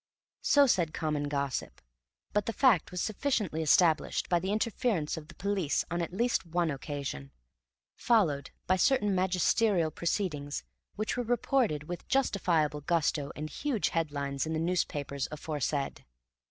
So 0.41 0.65
said 0.65 0.95
common 0.95 1.27
gossip; 1.29 1.79
but 2.33 2.47
the 2.47 2.53
fact 2.53 2.89
was 2.89 3.01
sufficiently 3.01 3.61
established 3.61 4.29
by 4.29 4.39
the 4.39 4.51
interference 4.51 5.15
of 5.15 5.27
the 5.27 5.35
police 5.35 5.85
on 5.91 6.01
at 6.01 6.11
least 6.11 6.43
one 6.43 6.71
occasion, 6.71 7.29
followed 7.93 8.49
by 8.65 8.77
certain 8.77 9.13
magisterial 9.13 9.91
proceedings 9.91 10.63
which 10.95 11.15
were 11.17 11.23
reported 11.23 11.83
with 11.83 12.07
justifiable 12.07 12.81
gusto 12.81 13.31
and 13.35 13.51
huge 13.51 13.89
headlines 13.89 14.47
in 14.47 14.53
the 14.53 14.59
newspapers 14.59 15.27
aforesaid. 15.31 16.03